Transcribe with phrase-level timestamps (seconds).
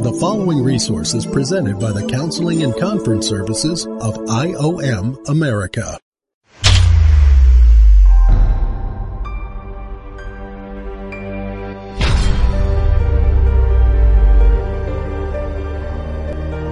[0.00, 5.98] The following resource is presented by the Counseling and Conference Services of IOM America.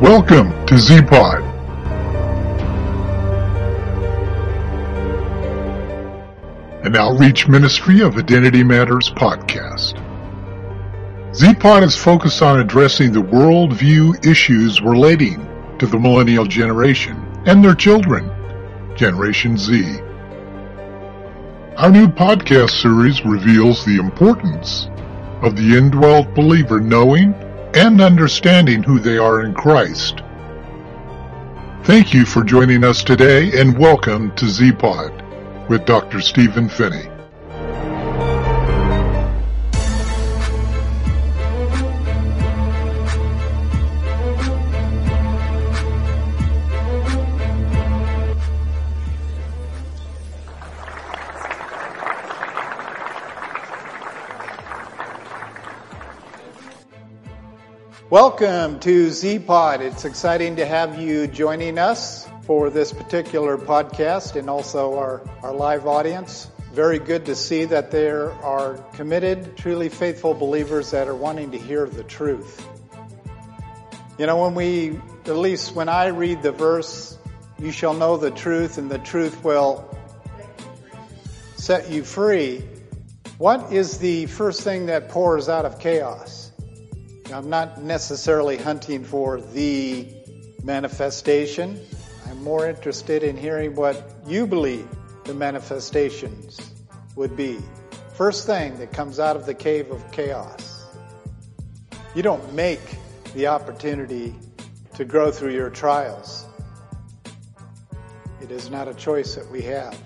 [0.00, 1.42] Welcome to Z-Pod.
[6.86, 10.07] An outreach ministry of Identity Matters podcast.
[11.38, 15.46] Z-Pod is focused on addressing the worldview issues relating
[15.78, 17.14] to the millennial generation
[17.46, 18.28] and their children,
[18.96, 20.00] Generation Z.
[21.76, 24.88] Our new podcast series reveals the importance
[25.40, 27.34] of the indwelt believer knowing
[27.72, 30.22] and understanding who they are in Christ.
[31.84, 36.20] Thank you for joining us today and welcome to Z-Pod with Dr.
[36.20, 37.07] Stephen Phinney.
[58.10, 59.82] Welcome to Z-Pod.
[59.82, 65.52] It's exciting to have you joining us for this particular podcast and also our, our
[65.52, 66.50] live audience.
[66.72, 71.58] Very good to see that there are committed, truly faithful believers that are wanting to
[71.58, 72.66] hear the truth.
[74.16, 77.18] You know, when we, at least when I read the verse,
[77.58, 79.86] you shall know the truth and the truth will
[81.56, 82.64] set you free.
[83.36, 86.47] What is the first thing that pours out of chaos?
[87.32, 90.08] I'm not necessarily hunting for the
[90.62, 91.78] manifestation.
[92.26, 94.88] I'm more interested in hearing what you believe
[95.24, 96.58] the manifestations
[97.16, 97.58] would be.
[98.14, 100.86] First thing that comes out of the cave of chaos.
[102.14, 102.80] You don't make
[103.34, 104.34] the opportunity
[104.94, 106.46] to grow through your trials.
[108.40, 109.98] It is not a choice that we have.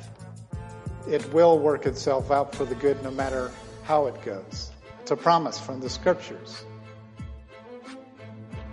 [1.08, 3.52] It will work itself out for the good no matter
[3.84, 4.72] how it goes.
[5.00, 6.64] It's a promise from the scriptures.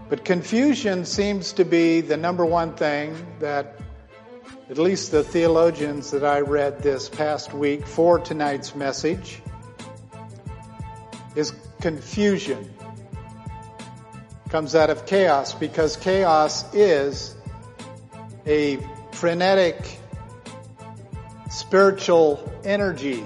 [0.10, 3.80] But confusion seems to be the number one thing that
[4.68, 9.40] at least the theologians that I read this past week for tonight's message
[11.36, 12.74] is confusion.
[14.50, 17.36] Comes out of chaos because chaos is
[18.48, 18.80] a
[19.12, 20.00] frenetic
[21.52, 23.24] spiritual energy,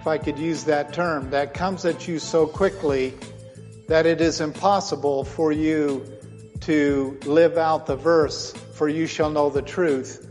[0.00, 3.14] if I could use that term, that comes at you so quickly
[3.88, 6.04] that it is impossible for you
[6.60, 10.28] to live out the verse, for you shall know the truth,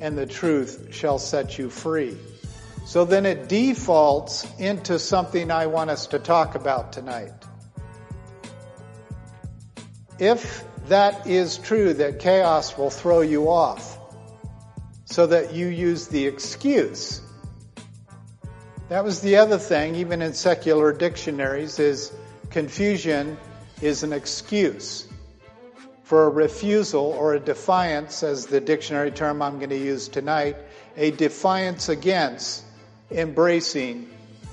[0.00, 2.16] and the truth shall set you free.
[2.86, 7.32] So then it defaults into something I want us to talk about tonight.
[10.18, 13.98] If that is true, that chaos will throw you off,
[15.04, 17.20] so that you use the excuse.
[18.88, 22.12] That was the other thing, even in secular dictionaries, is
[22.50, 23.38] Confusion
[23.80, 25.06] is an excuse
[26.02, 30.56] for a refusal or a defiance, as the dictionary term I'm going to use tonight,
[30.96, 32.64] a defiance against
[33.12, 34.10] embracing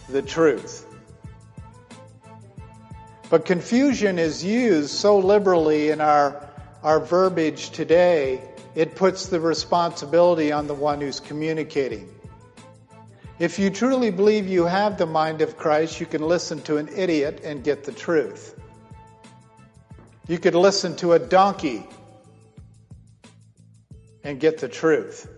[0.09, 0.85] the truth.
[3.31, 6.47] But confusion is used so liberally in our,
[6.83, 8.41] our verbiage today,
[8.75, 12.07] it puts the responsibility on the one who's communicating.
[13.39, 16.89] If you truly believe you have the mind of Christ, you can listen to an
[16.89, 18.59] idiot and get the truth.
[20.27, 21.85] You could listen to a donkey
[24.23, 25.29] and get the truth.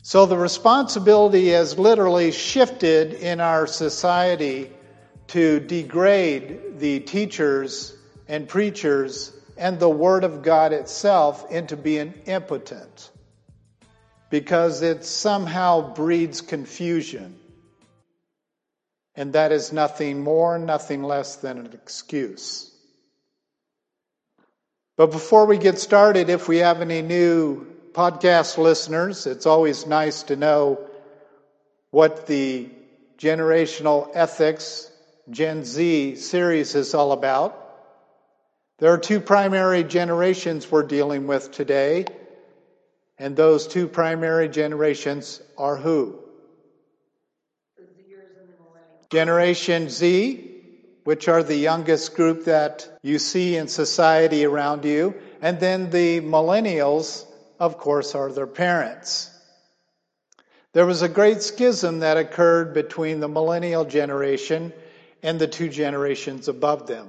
[0.00, 4.70] So the responsibility has literally shifted in our society
[5.26, 7.94] to degrade the teachers
[8.28, 13.10] and preachers and the Word of God itself into being impotent
[14.30, 17.38] because it somehow breeds confusion.
[19.14, 22.70] And that is nothing more, nothing less than an excuse.
[24.96, 30.24] But before we get started, if we have any new podcast listeners, it's always nice
[30.24, 30.78] to know
[31.90, 32.68] what the
[33.18, 34.90] generational ethics
[35.30, 37.64] Gen Z series is all about.
[38.78, 42.06] There are two primary generations we're dealing with today.
[43.18, 46.20] And those two primary generations are who?
[49.10, 50.44] Generation Z,
[51.04, 55.14] which are the youngest group that you see in society around you.
[55.40, 57.24] And then the millennials,
[57.58, 59.30] of course, are their parents.
[60.74, 64.72] There was a great schism that occurred between the millennial generation
[65.22, 67.08] and the two generations above them.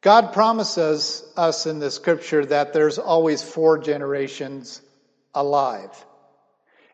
[0.00, 4.80] God promises us in the scripture that there's always four generations
[5.34, 5.90] alive.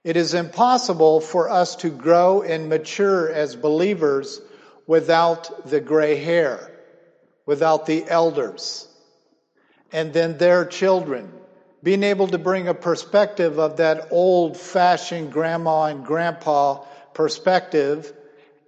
[0.02, 4.40] It is impossible for us to grow and mature as believers
[4.86, 6.70] without the gray hair,
[7.44, 8.88] without the elders,
[9.92, 11.32] and then their children.
[11.82, 16.84] Being able to bring a perspective of that old fashioned grandma and grandpa
[17.14, 18.12] perspective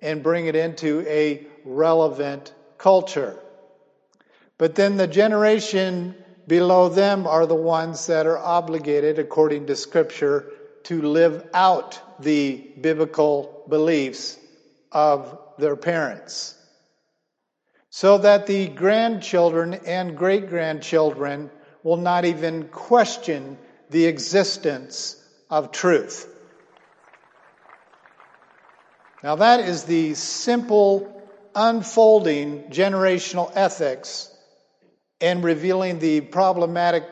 [0.00, 3.38] and bring it into a relevant culture.
[4.58, 6.14] But then the generation
[6.46, 10.50] below them are the ones that are obligated, according to Scripture,
[10.84, 14.38] to live out the biblical beliefs
[14.90, 16.56] of their parents.
[17.90, 21.50] So that the grandchildren and great grandchildren
[21.82, 23.58] will not even question
[23.90, 25.16] the existence
[25.50, 26.28] of truth.
[29.22, 31.22] Now, that is the simple
[31.54, 34.31] unfolding generational ethics
[35.22, 37.04] and revealing the problematic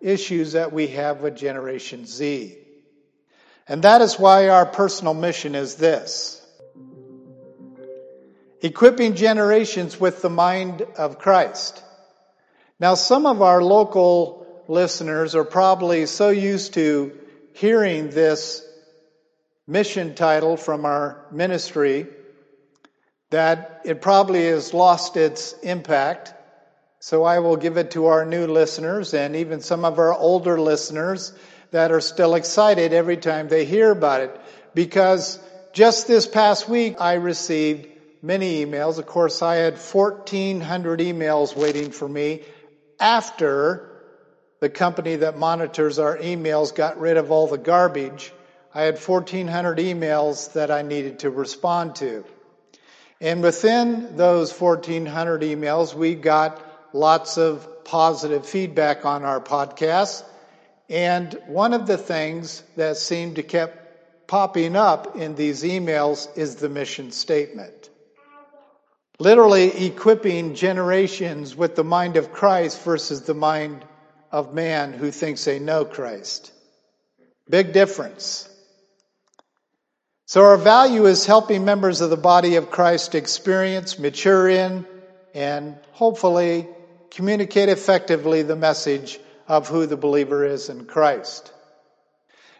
[0.00, 2.56] issues that we have with Generation Z.
[3.68, 6.38] And that is why our personal mission is this
[8.62, 11.82] equipping generations with the mind of Christ.
[12.78, 17.12] Now, some of our local listeners are probably so used to
[17.54, 18.64] hearing this
[19.66, 22.06] mission title from our ministry
[23.30, 26.34] that it probably has lost its impact.
[27.04, 30.60] So I will give it to our new listeners and even some of our older
[30.60, 31.32] listeners
[31.72, 34.40] that are still excited every time they hear about it.
[34.72, 35.40] Because
[35.72, 37.88] just this past week I received
[38.22, 39.00] many emails.
[39.00, 42.42] Of course, I had 1,400 emails waiting for me
[43.00, 43.90] after
[44.60, 48.32] the company that monitors our emails got rid of all the garbage.
[48.72, 52.24] I had 1,400 emails that I needed to respond to.
[53.20, 60.24] And within those 1,400 emails, we got lots of positive feedback on our podcast.
[60.88, 63.70] And one of the things that seemed to keep
[64.26, 67.90] popping up in these emails is the mission statement
[69.22, 73.84] literally equipping generations with the mind of Christ versus the mind
[74.32, 76.52] of man who thinks they know Christ.
[77.48, 78.48] Big difference.
[80.26, 84.86] So our value is helping members of the body of Christ experience, mature in,
[85.34, 86.66] and hopefully
[87.12, 91.52] communicate effectively the message of who the believer is in Christ.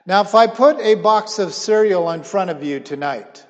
[0.05, 3.45] Now, if I put a box of cereal in front of you tonight,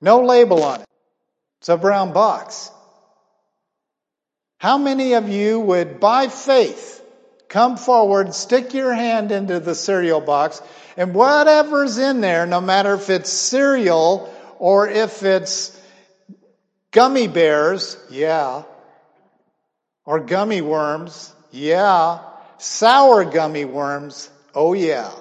[0.00, 0.86] no label on it,
[1.60, 2.70] it's a brown box.
[4.58, 7.02] How many of you would, by faith,
[7.48, 10.60] come forward, stick your hand into the cereal box,
[10.96, 15.78] and whatever's in there, no matter if it's cereal or if it's
[16.90, 18.62] gummy bears, yeah,
[20.06, 22.20] or gummy worms, yeah,
[22.58, 25.12] sour gummy worms, oh yeah.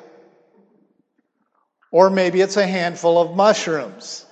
[1.92, 4.26] Or maybe it's a handful of mushrooms.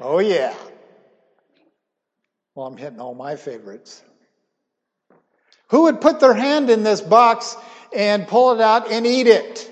[0.00, 0.54] Oh, yeah.
[2.54, 4.02] Well, I'm hitting all my favorites.
[5.68, 7.56] Who would put their hand in this box
[7.96, 9.70] and pull it out and eat it?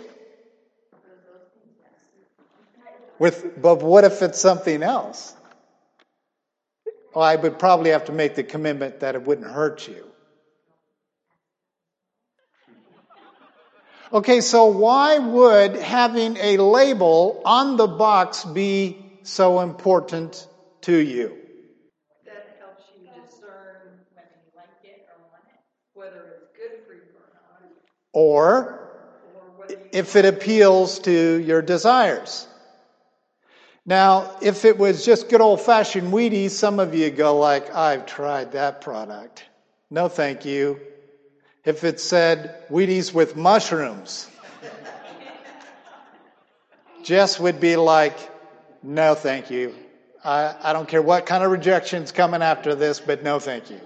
[3.18, 5.36] With, but what if it's something else?
[7.14, 10.06] Well, I would probably have to make the commitment that it wouldn't hurt you.
[14.12, 20.46] Okay, so why would having a label on the box be so important
[20.82, 21.36] to you?
[22.26, 25.60] That helps you discern whether you like it or want it,
[25.94, 27.70] whether it's good for you or not.
[28.12, 28.90] Or
[29.92, 32.46] if it appeals to your desires.
[33.84, 38.06] Now, if it was just good old fashioned Wheaties, some of you go like, I've
[38.06, 39.44] tried that product.
[39.90, 40.80] No, thank you.
[41.64, 44.28] If it said Wheaties with mushrooms,
[47.02, 48.16] Jess would be like,
[48.82, 49.74] no, thank you.
[50.24, 53.80] I, I don't care what kind of rejection's coming after this, but no, thank you.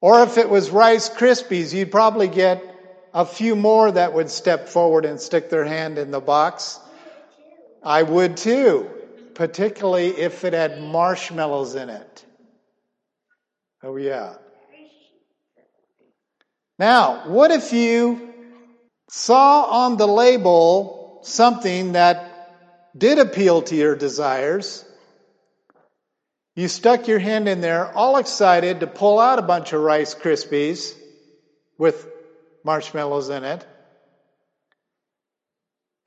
[0.00, 2.64] Or if it was Rice Krispies, you'd probably get
[3.12, 6.78] a few more that would step forward and stick their hand in the box.
[7.82, 8.90] I would too,
[9.34, 12.24] particularly if it had marshmallows in it.
[13.82, 14.34] Oh, yeah.
[16.78, 18.34] Now, what if you
[19.08, 22.26] saw on the label something that
[22.96, 24.84] did appeal to your desires,
[26.56, 30.14] you stuck your hand in there all excited to pull out a bunch of Rice
[30.14, 30.94] Krispies
[31.78, 32.06] with
[32.64, 33.66] marshmallows in it.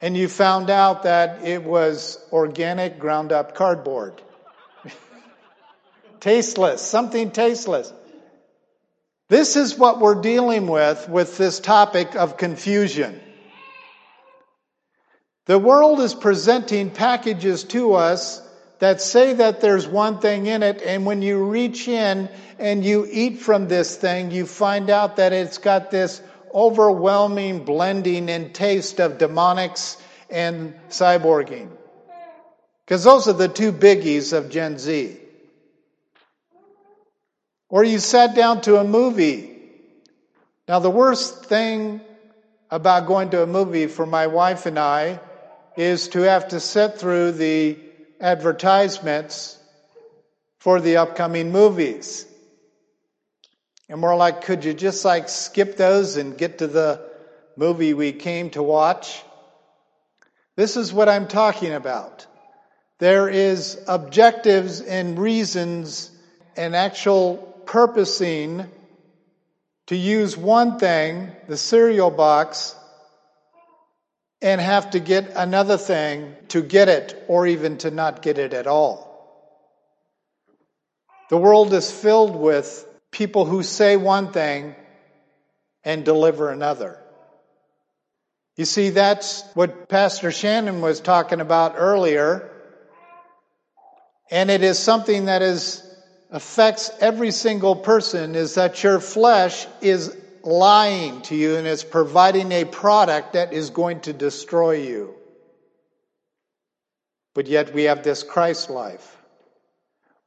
[0.03, 4.22] And you found out that it was organic ground up cardboard.
[6.19, 7.93] tasteless, something tasteless.
[9.29, 13.17] This is what we're dealing with with this topic of confusion.
[15.45, 18.41] The world is presenting packages to us
[18.79, 22.27] that say that there's one thing in it, and when you reach in
[22.60, 26.22] and you eat from this thing, you find out that it's got this
[26.53, 31.69] overwhelming blending and taste of demonics and cyborging.
[32.86, 35.17] Because those are the two biggies of Gen Z.
[37.69, 39.50] Or you sat down to a movie.
[40.67, 42.01] Now, the worst thing
[42.69, 45.19] about going to a movie for my wife and I
[45.75, 47.77] is to have to sit through the
[48.19, 49.57] advertisements
[50.60, 52.25] for the upcoming movies.
[53.93, 57.00] And we're like, could you just like skip those and get to the
[57.55, 59.21] movie we came to watch?
[60.55, 62.25] This is what I'm talking about.
[62.97, 66.09] There is objectives and reasons
[66.57, 67.35] and actual
[67.67, 68.65] purposing
[69.85, 72.75] to use one thing, the cereal box,
[74.41, 78.55] and have to get another thing to get it or even to not get it
[78.55, 79.07] at all.
[81.29, 84.75] The world is filled with people who say one thing
[85.86, 87.00] and deliver another.
[88.58, 92.51] You see, that's what Pastor Shannon was talking about earlier.
[94.29, 95.82] And it is something that is
[96.29, 102.51] affects every single person is that your flesh is lying to you and it's providing
[102.51, 105.13] a product that is going to destroy you.
[107.36, 109.12] But yet we have this Christ life.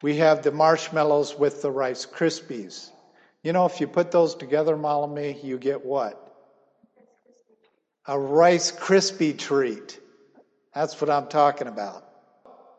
[0.02, 2.90] We have the marshmallows with the Rice Krispies.
[3.42, 6.22] You know, if you put those together, Malami, you get what?
[8.06, 9.98] A Rice Krispie treat.
[10.74, 12.04] That's what I'm talking about.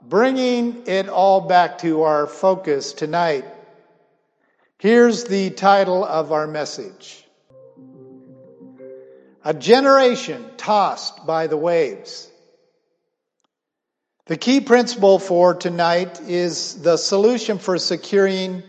[0.01, 3.45] Bringing it all back to our focus tonight,
[4.77, 7.23] here's the title of our message
[9.43, 12.29] a generation tossed by the waves.
[14.27, 18.61] The key principle for tonight is the solution for securing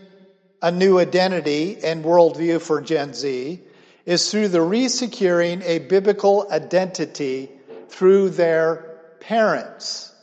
[0.61, 3.61] a new identity and worldview for Gen Z
[4.05, 7.49] is through the resecuring a biblical identity
[7.89, 10.13] through their parents.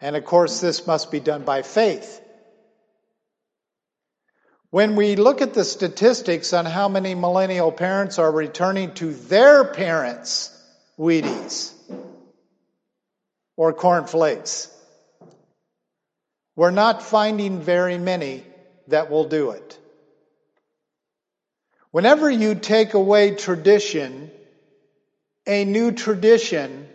[0.00, 2.20] And of course, this must be done by faith.
[4.70, 9.64] When we look at the statistics on how many millennial parents are returning to their
[9.64, 10.56] parents'
[10.96, 11.73] Wheaties
[13.56, 14.70] or cornflakes,
[16.56, 18.44] we're not finding very many
[18.88, 19.78] that will do it.
[21.90, 24.30] Whenever you take away tradition,
[25.46, 26.88] a new tradition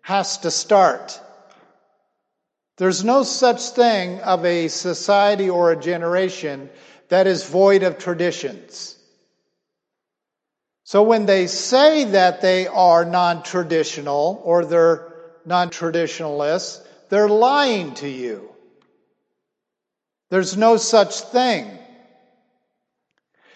[0.00, 1.20] has to start.
[2.76, 6.68] There's no such thing of a society or a generation
[7.08, 8.96] that is void of traditions.
[10.82, 15.13] So when they say that they are non-traditional or they're
[15.46, 18.50] non-traditionalists, they're lying to you.
[20.30, 21.78] There's no such thing.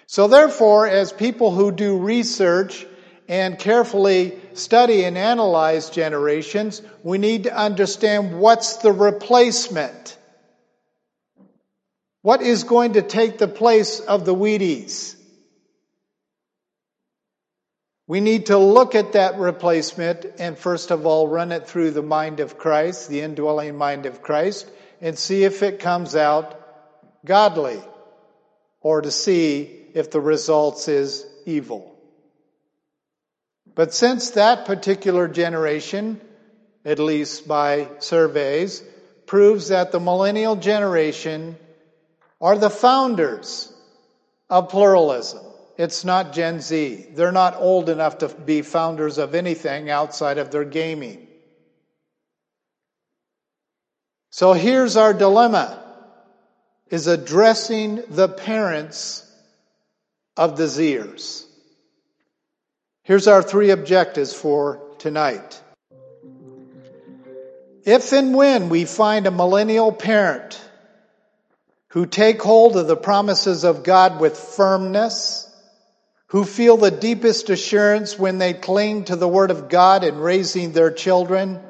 [0.06, 2.86] So therefore, as people who do research
[3.28, 10.16] and carefully study and analyze generations, we need to understand what's the replacement.
[12.22, 15.17] What is going to take the place of the Wheaties?
[18.08, 22.02] We need to look at that replacement and first of all run it through the
[22.02, 24.66] mind of Christ, the indwelling mind of Christ,
[25.02, 26.58] and see if it comes out
[27.26, 27.78] godly
[28.80, 31.94] or to see if the results is evil.
[33.74, 36.18] But since that particular generation,
[36.86, 38.82] at least by surveys,
[39.26, 41.58] proves that the millennial generation
[42.40, 43.70] are the founders
[44.48, 45.44] of pluralism.
[45.78, 47.06] It's not Gen Z.
[47.12, 51.28] They're not old enough to be founders of anything outside of their gaming.
[54.30, 55.84] So here's our dilemma
[56.90, 59.24] is addressing the parents
[60.36, 61.44] of the Zers.
[63.04, 65.62] Here's our three objectives for tonight.
[67.84, 70.60] If and when we find a millennial parent
[71.88, 75.47] who take hold of the promises of God with firmness,
[76.28, 80.72] who feel the deepest assurance when they cling to the Word of God in raising
[80.72, 81.60] their children,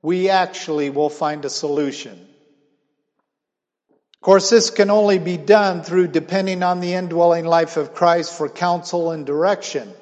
[0.00, 2.12] we actually will find a solution.
[2.12, 8.38] Of course, this can only be done through depending on the indwelling life of Christ
[8.38, 9.92] for counsel and direction.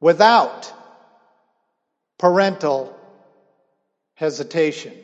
[0.00, 0.72] Without,
[2.18, 2.96] parental
[4.14, 4.94] hesitation.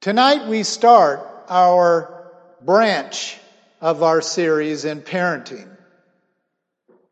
[0.00, 2.30] Tonight we start our
[2.62, 3.36] branch
[3.80, 5.75] of our series in parenting.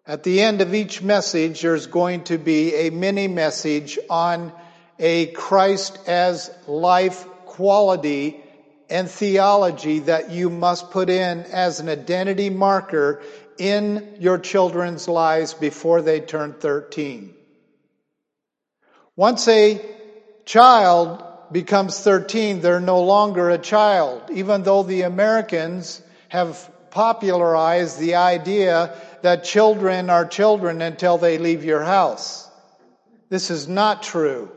[0.06, 4.52] At the end of each message, there's going to be a mini message on
[4.98, 8.38] a Christ as life quality
[8.90, 13.22] and theology that you must put in as an identity marker
[13.56, 17.34] in your children's lives before they turn 13.
[19.16, 19.80] Once a
[20.44, 28.16] child becomes 13, they're no longer a child, even though the Americans have popularized the
[28.16, 28.94] idea
[29.24, 32.46] that children are children until they leave your house.
[33.30, 34.52] This is not true.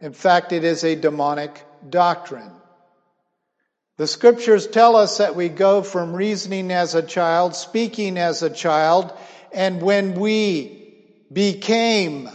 [0.00, 1.60] In fact, it is a demonic
[1.90, 2.52] doctrine.
[3.96, 8.50] The scriptures tell us that we go from reasoning as a child, speaking as a
[8.50, 9.12] child,
[9.52, 10.94] and when we
[11.32, 12.30] became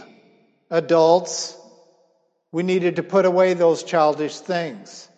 [0.68, 1.56] adults,
[2.50, 5.08] we needed to put away those childish things.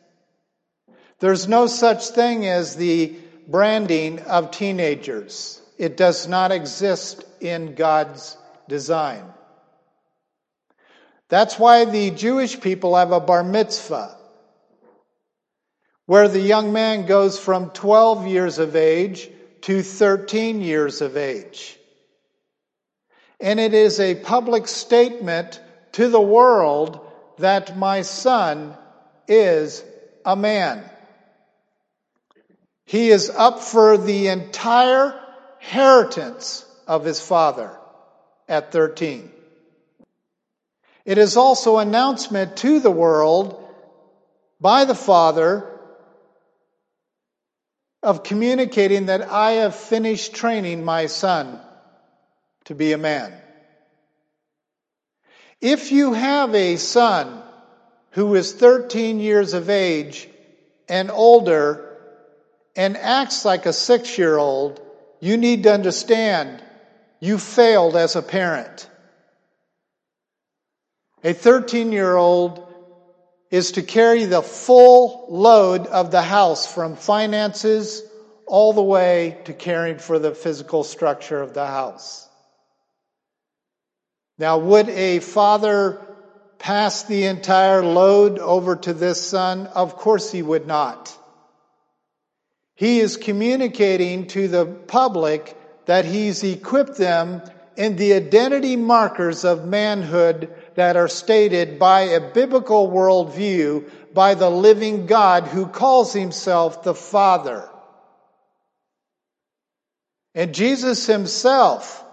[1.19, 3.17] There's no such thing as the
[3.49, 5.61] branding of teenagers.
[5.77, 8.37] It does not exist in God's
[8.69, 9.25] design.
[11.29, 14.17] That's why the Jewish people have a bar mitzvah
[16.07, 19.29] where the young man goes from 12 years of age
[19.63, 21.79] to 13 years of age.
[23.41, 25.61] And it is a public statement
[25.93, 27.01] to the world
[27.39, 28.77] that my son
[29.27, 29.83] is
[30.25, 30.85] a man.
[32.85, 35.19] He is up for the entire
[35.65, 37.71] inheritance of his father
[38.49, 39.31] at 13.
[41.05, 43.61] It is also announcement to the world
[44.61, 45.67] by the father
[48.03, 51.59] of communicating that I have finished training my son
[52.67, 53.33] to be a man.
[55.61, 57.43] If you have a son
[58.11, 60.29] who is 13 years of age
[60.89, 61.97] and older
[62.77, 64.84] and acts like a six year old,
[65.25, 66.63] you need to understand
[67.19, 68.91] you failed as a parent.
[71.23, 72.71] A 13 year old
[73.51, 78.03] is to carry the full load of the house from finances
[78.47, 82.29] all the way to caring for the physical structure of the house.
[84.37, 86.07] Now, would a father
[86.59, 89.69] pass the entire load over to this son?
[89.69, 91.17] Of course he would not.
[92.75, 95.57] He is communicating to the public
[95.87, 97.43] that he's equipped them
[97.77, 104.51] in the identity markers of manhood that are stated by a biblical worldview by the
[104.51, 107.69] living God who calls himself the Father.
[110.35, 112.05] And Jesus himself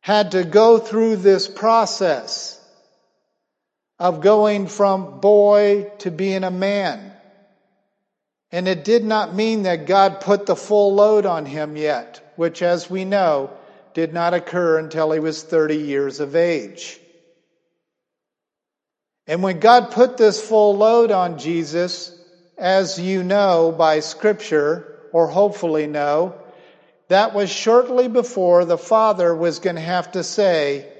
[0.00, 2.58] had to go through this process
[3.98, 7.12] of going from boy to being a man.
[8.52, 12.60] And it did not mean that God put the full load on him yet, which,
[12.62, 13.50] as we know,
[13.94, 17.00] did not occur until he was 30 years of age.
[19.26, 22.14] And when God put this full load on Jesus,
[22.58, 26.34] as you know by scripture, or hopefully know,
[27.08, 30.92] that was shortly before the father was going to have to say,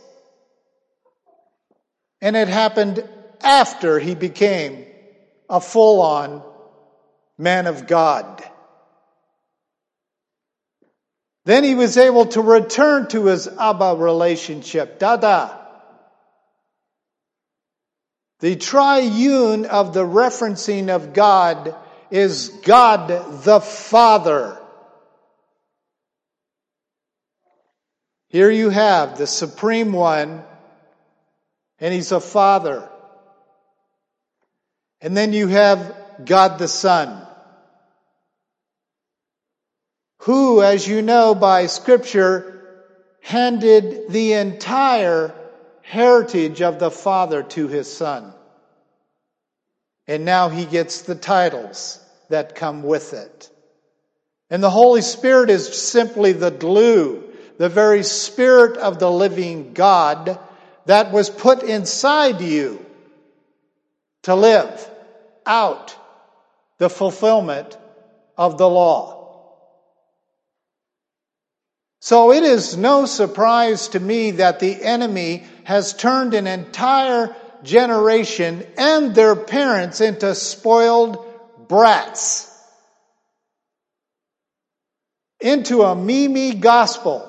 [2.22, 3.06] And it happened
[3.42, 4.86] after he became
[5.50, 6.42] a full on
[7.36, 8.42] man of God.
[11.46, 15.56] Then he was able to return to his Abba relationship, Dada.
[18.40, 21.76] The triune of the referencing of God
[22.10, 24.60] is God the Father.
[28.28, 30.42] Here you have the Supreme One,
[31.78, 32.88] and He's a Father.
[35.00, 37.25] And then you have God the Son
[40.26, 42.60] who, as you know by scripture,
[43.22, 45.32] handed the entire
[45.82, 48.32] heritage of the Father to his Son.
[50.08, 53.48] And now he gets the titles that come with it.
[54.50, 57.22] And the Holy Spirit is simply the glue,
[57.58, 60.40] the very Spirit of the living God
[60.86, 62.84] that was put inside you
[64.24, 64.90] to live
[65.46, 65.94] out
[66.78, 67.78] the fulfillment
[68.36, 69.15] of the law.
[72.06, 78.64] So it is no surprise to me that the enemy has turned an entire generation
[78.78, 81.18] and their parents into spoiled
[81.66, 82.48] brats.
[85.40, 87.28] Into a me gospel.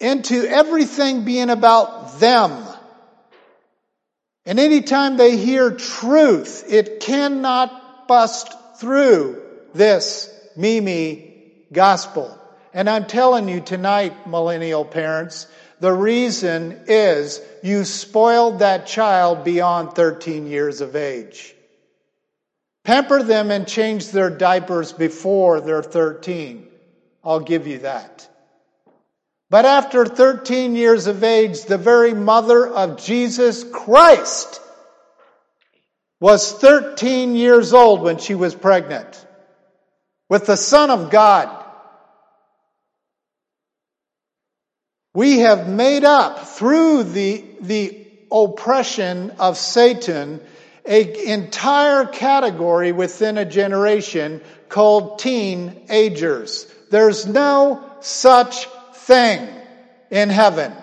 [0.00, 2.64] Into everything being about them.
[4.46, 9.42] And anytime they hear truth, it cannot bust through
[9.74, 12.35] this me gospel.
[12.76, 15.46] And I'm telling you tonight, millennial parents,
[15.80, 21.54] the reason is you spoiled that child beyond 13 years of age.
[22.84, 26.68] Pamper them and change their diapers before they're 13.
[27.24, 28.28] I'll give you that.
[29.48, 34.60] But after 13 years of age, the very mother of Jesus Christ
[36.20, 39.26] was 13 years old when she was pregnant
[40.28, 41.62] with the Son of God.
[45.16, 50.42] We have made up through the, the oppression of Satan
[50.84, 56.70] an entire category within a generation called teenagers.
[56.90, 59.48] There's no such thing
[60.10, 60.74] in heaven.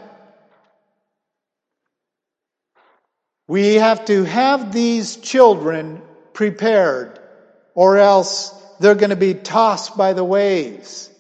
[3.48, 6.02] We have to have these children
[6.34, 7.20] prepared
[7.76, 11.12] or else they're going to be tossed by the waves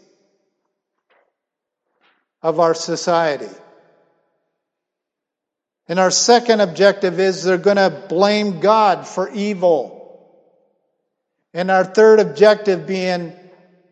[2.44, 3.50] of our society.
[5.88, 10.02] And our second objective is they're going to blame God for evil.
[11.54, 13.34] And our third objective being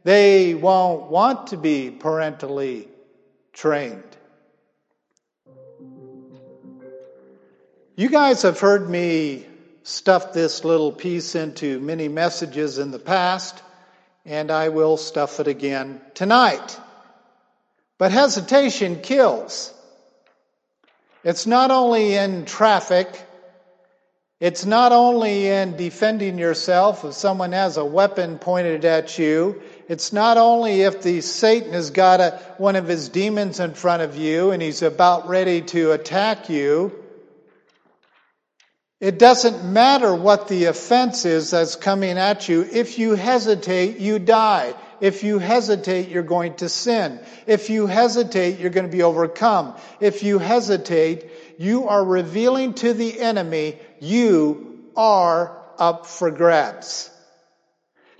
[0.03, 2.87] they won't want to be parentally
[3.53, 4.03] trained.
[7.95, 9.45] You guys have heard me
[9.83, 13.61] stuff this little piece into many messages in the past,
[14.25, 16.79] and I will stuff it again tonight.
[18.01, 19.71] But hesitation kills.
[21.23, 23.07] It's not only in traffic,
[24.39, 29.61] it's not only in defending yourself if someone has a weapon pointed at you.
[29.87, 34.01] It's not only if the Satan has got a, one of his demons in front
[34.01, 36.91] of you and he's about ready to attack you.
[38.99, 42.63] It doesn't matter what the offense is that's coming at you.
[42.63, 44.73] If you hesitate, you die.
[45.01, 47.19] If you hesitate, you're going to sin.
[47.47, 49.75] If you hesitate, you're going to be overcome.
[49.99, 57.09] If you hesitate, you are revealing to the enemy you are up for grabs.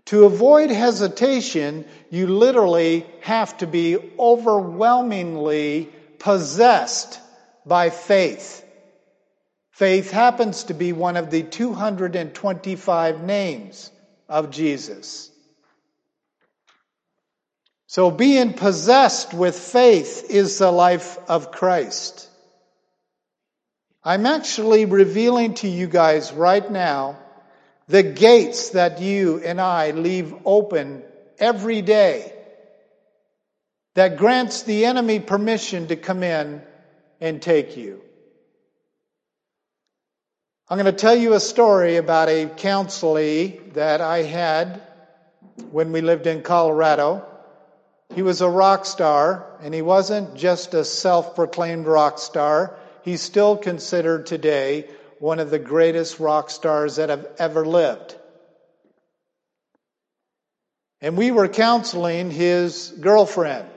[0.06, 5.90] To avoid hesitation, you literally have to be overwhelmingly
[6.20, 7.20] possessed
[7.66, 8.66] by faith.
[9.72, 13.92] Faith happens to be one of the 225 names
[14.28, 15.31] of Jesus.
[17.92, 22.30] So being possessed with faith is the life of Christ.
[24.02, 27.20] I'm actually revealing to you guys right now
[27.90, 31.04] the gates that you and I leave open
[31.38, 32.32] every day
[33.96, 36.62] that grants the enemy permission to come in
[37.20, 38.02] and take you.
[40.70, 44.82] I'm going to tell you a story about a counselee that I had
[45.72, 47.28] when we lived in Colorado.
[48.14, 52.78] He was a rock star, and he wasn't just a self proclaimed rock star.
[53.04, 58.16] He's still considered today one of the greatest rock stars that have ever lived.
[61.00, 63.68] And we were counseling his girlfriend.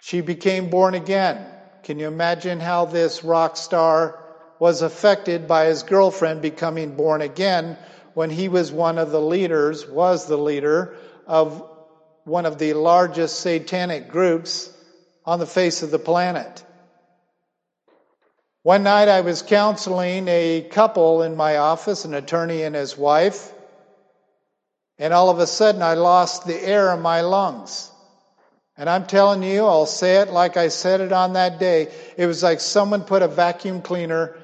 [0.00, 1.46] She became born again.
[1.82, 4.18] Can you imagine how this rock star
[4.58, 7.76] was affected by his girlfriend becoming born again
[8.14, 10.96] when he was one of the leaders, was the leader
[11.26, 11.75] of
[12.26, 14.68] one of the largest satanic groups
[15.24, 16.64] on the face of the planet.
[18.64, 23.52] One night I was counseling a couple in my office, an attorney and his wife,
[24.98, 27.92] and all of a sudden I lost the air in my lungs.
[28.76, 31.92] And I'm telling you, I'll say it like I said it on that day.
[32.16, 34.36] It was like someone put a vacuum cleaner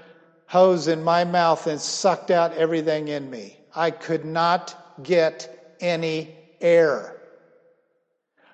[0.46, 3.58] hose in my mouth and sucked out everything in me.
[3.74, 7.11] I could not get any air.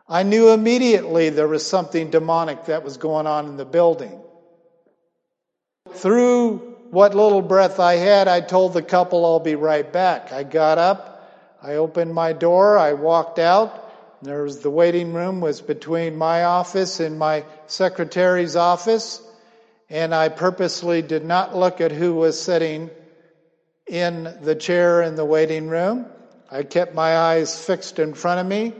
[0.08, 4.20] I knew immediately there was something demonic that was going on in the building.
[5.92, 10.32] Through what little breath I had, I told the couple I'll be right back.
[10.32, 13.84] I got up, I opened my door, I walked out.
[14.22, 19.22] There was the waiting room was between my office and my secretary's office
[19.90, 22.90] and I purposely did not look at who was sitting
[23.86, 26.06] in the chair in the waiting room.
[26.50, 28.74] I kept my eyes fixed in front of me,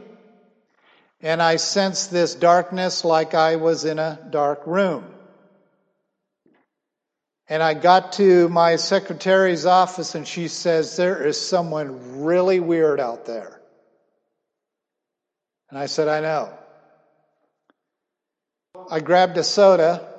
[1.21, 5.05] and I sensed this darkness like I was in a dark room.
[7.47, 12.99] And I got to my secretary's office, and she says, There is someone really weird
[12.99, 13.59] out there.
[15.69, 16.53] And I said, I know.
[18.91, 20.09] I grabbed a soda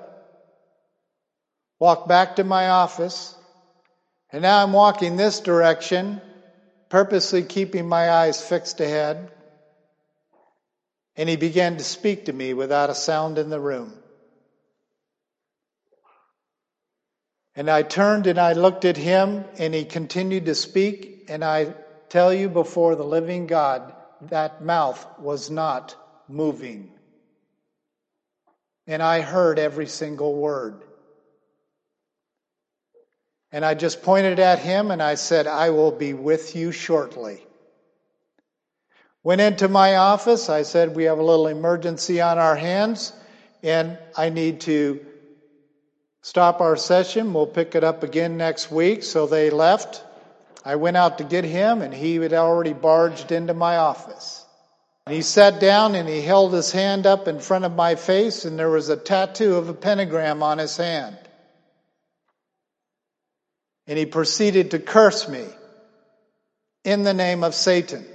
[1.80, 3.34] walked back to my office,
[4.30, 6.20] and now I'm walking this direction,
[6.90, 9.32] purposely keeping my eyes fixed ahead.
[11.20, 13.92] And he began to speak to me without a sound in the room.
[17.54, 21.26] And I turned and I looked at him, and he continued to speak.
[21.28, 21.74] And I
[22.08, 23.94] tell you before the living God,
[24.30, 25.94] that mouth was not
[26.26, 26.90] moving.
[28.86, 30.80] And I heard every single word.
[33.52, 37.46] And I just pointed at him and I said, I will be with you shortly.
[39.22, 40.48] Went into my office.
[40.48, 43.12] I said, We have a little emergency on our hands
[43.62, 45.04] and I need to
[46.22, 47.34] stop our session.
[47.34, 49.02] We'll pick it up again next week.
[49.02, 50.02] So they left.
[50.64, 54.44] I went out to get him and he had already barged into my office.
[55.06, 58.44] And he sat down and he held his hand up in front of my face
[58.44, 61.18] and there was a tattoo of a pentagram on his hand
[63.90, 65.44] and he proceeded to curse me
[66.84, 68.06] in the name of Satan.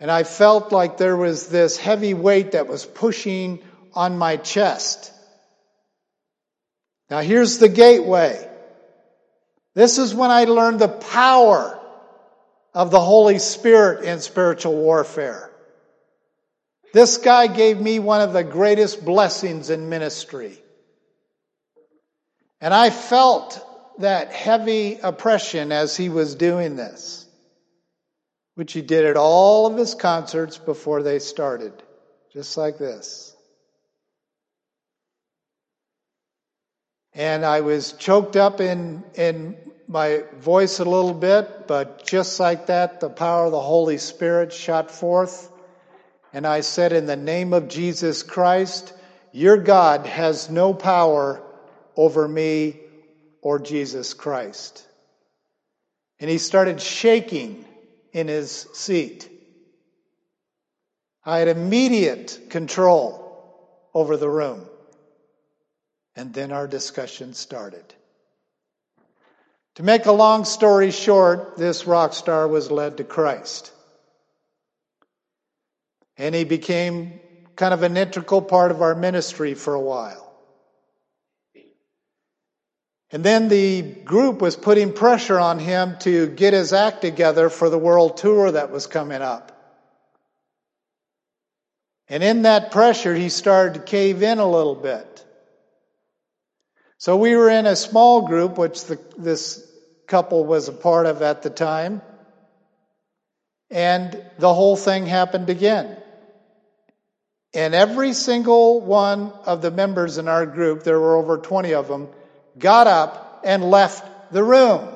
[0.00, 3.62] And I felt like there was this heavy weight that was pushing
[3.94, 5.12] on my chest.
[7.10, 8.48] Now here's the gateway.
[9.74, 11.78] This is when I learned the power
[12.72, 15.50] of the Holy Spirit in spiritual warfare.
[16.92, 20.58] This guy gave me one of the greatest blessings in ministry.
[22.60, 23.66] And I felt
[23.98, 27.19] that heavy oppression as he was doing this,
[28.60, 31.72] which he did at all of his concerts before they started,
[32.30, 33.34] just like this.
[37.14, 39.56] And I was choked up in, in
[39.88, 44.52] my voice a little bit, but just like that, the power of the Holy Spirit
[44.52, 45.50] shot forth.
[46.34, 48.92] And I said, In the name of Jesus Christ,
[49.32, 51.42] your God has no power
[51.96, 52.78] over me
[53.40, 54.86] or Jesus Christ.
[56.20, 57.64] And he started shaking
[58.12, 59.28] in his seat.
[61.24, 63.20] I had immediate control
[63.94, 64.66] over the room.
[66.16, 67.84] And then our discussion started.
[69.76, 73.72] To make a long story short, this rock star was led to Christ.
[76.18, 77.20] And he became
[77.56, 80.29] kind of an integral part of our ministry for a while.
[83.12, 87.68] And then the group was putting pressure on him to get his act together for
[87.68, 89.50] the world tour that was coming up.
[92.08, 95.24] And in that pressure, he started to cave in a little bit.
[96.98, 99.66] So we were in a small group, which the, this
[100.06, 102.02] couple was a part of at the time.
[103.70, 105.96] And the whole thing happened again.
[107.54, 111.88] And every single one of the members in our group, there were over 20 of
[111.88, 112.08] them,
[112.58, 114.88] got up and left the room.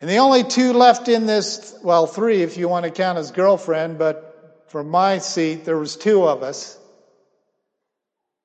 [0.00, 3.32] And the only two left in this, well, three if you want to count his
[3.32, 6.78] girlfriend, but from my seat, there was two of us.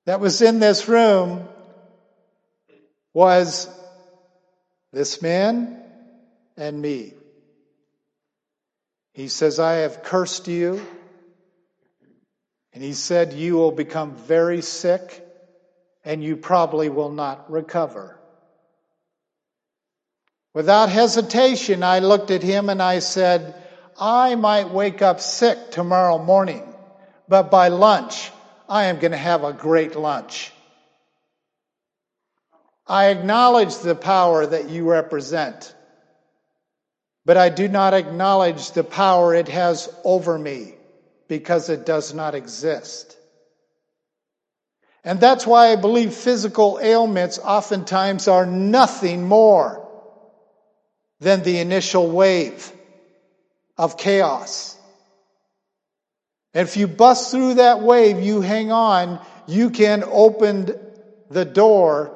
[0.05, 1.47] That was in this room
[3.13, 3.69] was
[4.91, 5.79] this man
[6.57, 7.13] and me.
[9.13, 10.85] He says, I have cursed you.
[12.73, 15.22] And he said, you will become very sick
[16.05, 18.17] and you probably will not recover.
[20.53, 23.55] Without hesitation, I looked at him and I said,
[23.99, 26.63] I might wake up sick tomorrow morning,
[27.27, 28.31] but by lunch,
[28.69, 30.51] I am going to have a great lunch.
[32.85, 35.73] I acknowledge the power that you represent,
[37.25, 40.75] but I do not acknowledge the power it has over me
[41.27, 43.17] because it does not exist.
[45.03, 49.85] And that's why I believe physical ailments oftentimes are nothing more
[51.19, 52.71] than the initial wave
[53.77, 54.77] of chaos.
[56.53, 60.75] And if you bust through that wave, you hang on, you can open
[61.29, 62.13] the door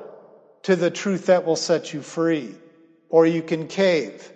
[0.63, 2.55] to the truth that will set you free.
[3.09, 4.31] Or you can cave.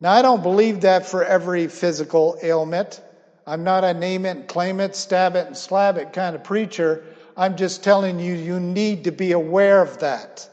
[0.00, 3.00] Now, I don't believe that for every physical ailment.
[3.46, 7.04] I'm not a name it, claim it, stab it, and slab it kind of preacher.
[7.36, 10.48] I'm just telling you, you need to be aware of that.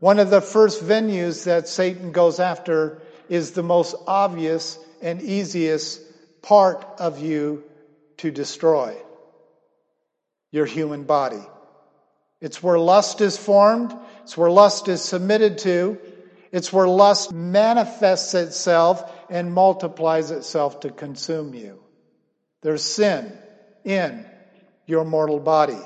[0.00, 6.00] One of the first venues that Satan goes after is the most obvious and easiest
[6.42, 7.62] part of you
[8.18, 8.96] to destroy
[10.50, 11.42] your human body.
[12.40, 13.96] It's where lust is formed.
[14.24, 15.98] It's where lust is submitted to.
[16.50, 21.82] It's where lust manifests itself and multiplies itself to consume you.
[22.60, 23.32] There's sin
[23.84, 24.26] in
[24.86, 25.78] your mortal body.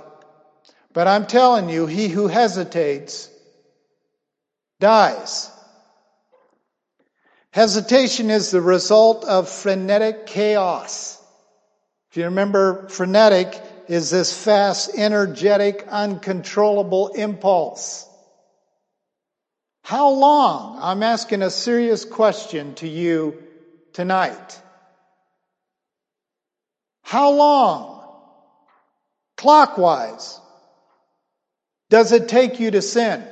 [0.97, 3.29] But I'm telling you, he who hesitates
[4.81, 5.51] dies.
[7.51, 11.23] Hesitation is the result of frenetic chaos.
[12.11, 18.09] If you remember, frenetic is this fast, energetic, uncontrollable impulse.
[19.83, 20.79] How long?
[20.81, 23.43] I'm asking a serious question to you
[23.93, 24.63] tonight.
[27.03, 28.03] How long,
[29.37, 30.41] clockwise,
[31.91, 33.25] does it take you to sin?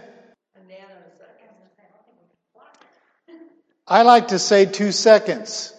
[3.87, 5.73] I like to say two seconds.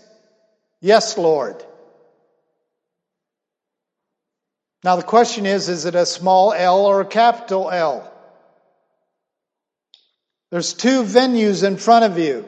[0.80, 1.64] Yes, Lord.
[4.84, 8.12] Now the question is, is it a small L or a capital L?
[10.52, 12.46] There's two venues in front of you.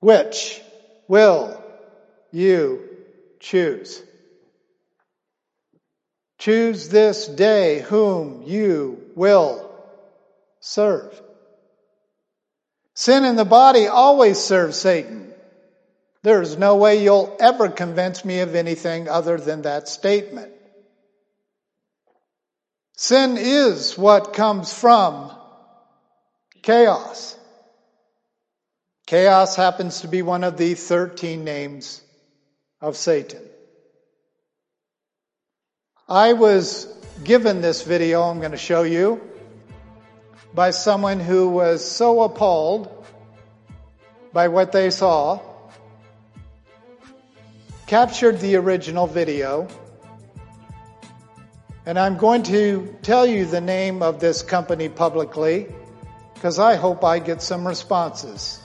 [0.00, 0.60] Which
[1.06, 1.62] will
[2.32, 2.82] you
[3.38, 4.02] choose?
[6.38, 9.70] Choose this day whom you will
[10.60, 11.20] serve.
[12.94, 15.32] Sin in the body always serves Satan.
[16.22, 20.52] There's no way you'll ever convince me of anything other than that statement.
[22.96, 25.32] Sin is what comes from
[26.62, 27.36] chaos.
[29.06, 32.00] Chaos happens to be one of the 13 names
[32.80, 33.42] of Satan.
[36.08, 36.86] I was
[37.22, 39.22] given this video I'm going to show you
[40.52, 43.06] by someone who was so appalled
[44.30, 45.40] by what they saw,
[47.86, 49.66] captured the original video,
[51.86, 55.74] and I'm going to tell you the name of this company publicly
[56.34, 58.60] because I hope I get some responses.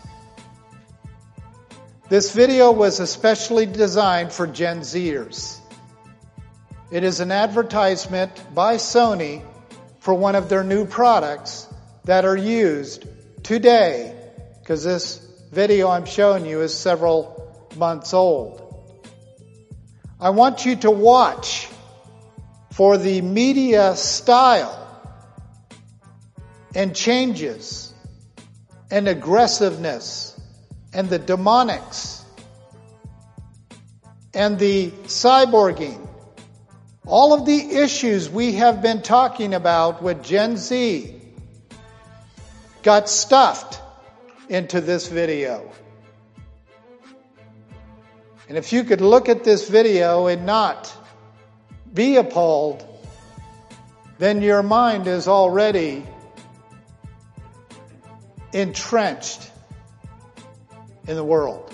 [2.10, 5.59] This video was especially designed for Gen Zers.
[6.92, 9.44] It is an advertisement by Sony
[10.00, 11.68] for one of their new products
[12.06, 13.06] that are used
[13.44, 14.16] today,
[14.60, 15.18] because this
[15.52, 18.66] video I'm showing you is several months old.
[20.20, 21.70] I want you to watch
[22.72, 24.76] for the media style
[26.74, 27.94] and changes
[28.90, 30.36] and aggressiveness
[30.92, 32.24] and the demonics
[34.34, 36.08] and the cyborging.
[37.10, 41.20] All of the issues we have been talking about with Gen Z
[42.84, 43.82] got stuffed
[44.48, 45.72] into this video.
[48.48, 50.96] And if you could look at this video and not
[51.92, 52.86] be appalled,
[54.20, 56.06] then your mind is already
[58.54, 59.50] entrenched
[61.08, 61.74] in the world.